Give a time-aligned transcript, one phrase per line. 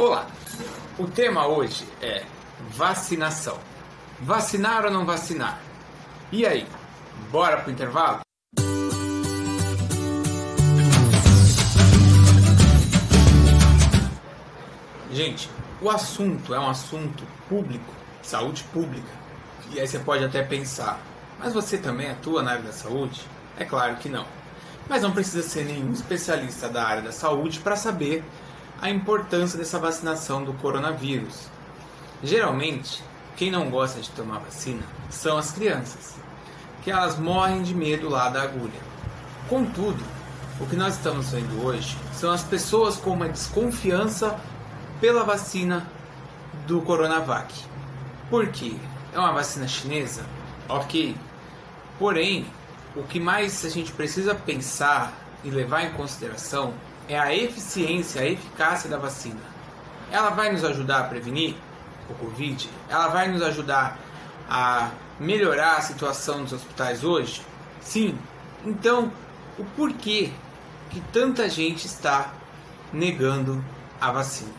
[0.00, 0.26] Olá!
[0.98, 2.24] O tema hoje é
[2.70, 3.58] vacinação.
[4.20, 5.60] Vacinar ou não vacinar?
[6.32, 6.66] E aí,
[7.30, 8.20] bora pro intervalo?
[15.12, 15.50] Gente,
[15.82, 17.92] o assunto é um assunto público,
[18.22, 19.12] saúde pública.
[19.70, 20.98] E aí você pode até pensar,
[21.38, 23.20] mas você também atua na área da saúde?
[23.58, 24.24] É claro que não.
[24.88, 28.24] Mas não precisa ser nenhum especialista da área da saúde para saber
[28.80, 31.48] a importância dessa vacinação do coronavírus.
[32.22, 33.02] Geralmente,
[33.36, 36.16] quem não gosta de tomar vacina são as crianças,
[36.82, 38.80] que elas morrem de medo lá da agulha.
[39.48, 40.02] Contudo,
[40.60, 44.38] o que nós estamos vendo hoje são as pessoas com uma desconfiança
[45.00, 45.86] pela vacina
[46.66, 47.52] do Coronavac.
[48.28, 48.76] Por quê?
[49.12, 50.24] É uma vacina chinesa?
[50.68, 51.16] Ok.
[51.98, 52.46] Porém,
[52.94, 56.74] o que mais a gente precisa pensar e levar em consideração
[57.10, 59.40] é a eficiência, a eficácia da vacina.
[60.12, 61.56] Ela vai nos ajudar a prevenir
[62.08, 62.70] o Covid?
[62.88, 63.98] Ela vai nos ajudar
[64.48, 67.42] a melhorar a situação dos hospitais hoje?
[67.80, 68.16] Sim.
[68.64, 69.12] Então,
[69.58, 70.30] o porquê
[70.88, 72.32] que tanta gente está
[72.92, 73.64] negando
[74.00, 74.52] a vacina?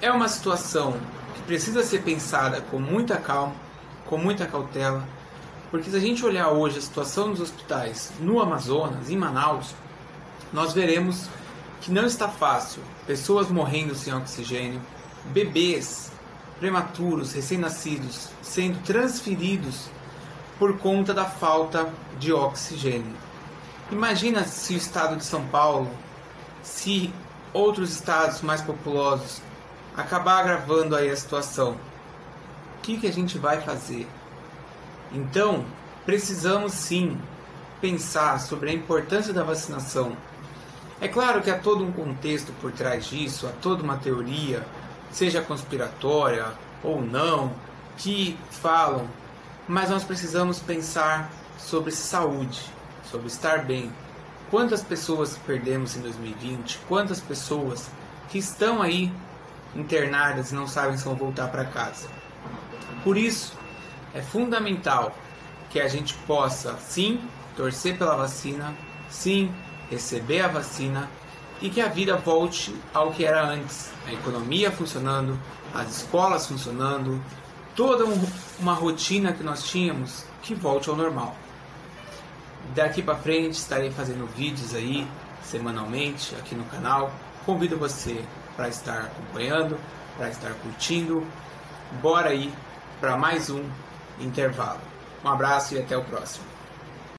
[0.00, 0.96] É uma situação
[1.36, 3.54] que precisa ser pensada com muita calma,
[4.06, 5.06] com muita cautela,
[5.70, 9.72] porque se a gente olhar hoje a situação dos hospitais no Amazonas, em Manaus,
[10.52, 11.28] nós veremos
[11.84, 12.82] que não está fácil.
[13.06, 14.80] Pessoas morrendo sem oxigênio,
[15.26, 16.10] bebês
[16.58, 19.90] prematuros, recém-nascidos, sendo transferidos
[20.58, 23.14] por conta da falta de oxigênio.
[23.92, 25.90] Imagina se o estado de São Paulo,
[26.62, 27.12] se
[27.52, 29.42] outros estados mais populosos
[29.94, 31.72] acabar agravando aí a situação.
[32.78, 34.08] O que, que a gente vai fazer?
[35.12, 35.66] Então,
[36.06, 37.20] precisamos sim
[37.78, 40.16] pensar sobre a importância da vacinação
[41.04, 44.66] é claro que há todo um contexto por trás disso, há toda uma teoria,
[45.12, 46.46] seja conspiratória
[46.82, 47.52] ou não,
[47.98, 49.06] que falam,
[49.68, 52.58] mas nós precisamos pensar sobre saúde,
[53.10, 53.92] sobre estar bem.
[54.50, 56.78] Quantas pessoas perdemos em 2020?
[56.88, 57.90] Quantas pessoas
[58.30, 59.12] que estão aí
[59.76, 62.08] internadas e não sabem se vão voltar para casa?
[63.02, 63.52] Por isso,
[64.14, 65.14] é fundamental
[65.68, 67.20] que a gente possa, sim,
[67.58, 68.74] torcer pela vacina,
[69.10, 69.52] sim,
[69.94, 71.08] receber a vacina
[71.60, 73.90] e que a vida volte ao que era antes.
[74.06, 75.38] A economia funcionando,
[75.72, 77.22] as escolas funcionando,
[77.74, 78.04] toda
[78.58, 81.34] uma rotina que nós tínhamos que volte ao normal.
[82.74, 85.06] Daqui para frente estarei fazendo vídeos aí
[85.42, 87.12] semanalmente aqui no canal.
[87.46, 88.24] Convido você
[88.56, 89.78] para estar acompanhando,
[90.16, 91.26] para estar curtindo.
[92.00, 92.52] Bora aí
[93.00, 93.62] para mais um
[94.18, 94.80] intervalo.
[95.24, 96.44] Um abraço e até o próximo.